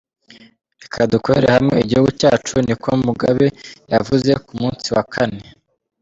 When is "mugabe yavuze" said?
3.05-4.31